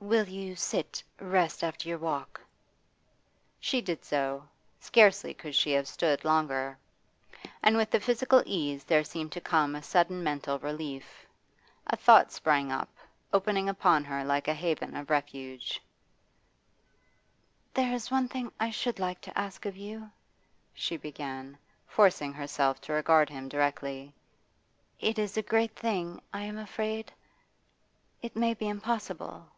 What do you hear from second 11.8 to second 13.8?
A thought sprang up, opening